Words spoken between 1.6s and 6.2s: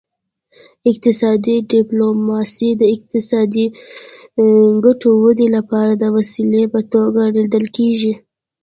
ډیپلوماسي د اقتصادي ګټو ودې لپاره د